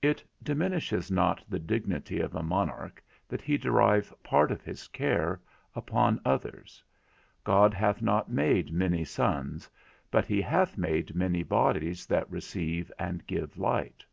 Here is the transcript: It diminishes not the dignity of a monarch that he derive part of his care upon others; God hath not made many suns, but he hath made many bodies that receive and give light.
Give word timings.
It 0.00 0.22
diminishes 0.40 1.10
not 1.10 1.42
the 1.48 1.58
dignity 1.58 2.20
of 2.20 2.36
a 2.36 2.44
monarch 2.44 3.02
that 3.26 3.40
he 3.42 3.58
derive 3.58 4.14
part 4.22 4.52
of 4.52 4.62
his 4.62 4.86
care 4.86 5.40
upon 5.74 6.20
others; 6.24 6.80
God 7.42 7.74
hath 7.74 8.00
not 8.00 8.30
made 8.30 8.72
many 8.72 9.04
suns, 9.04 9.68
but 10.12 10.26
he 10.26 10.40
hath 10.40 10.78
made 10.78 11.16
many 11.16 11.42
bodies 11.42 12.06
that 12.06 12.30
receive 12.30 12.92
and 13.00 13.26
give 13.26 13.58
light. 13.58 14.04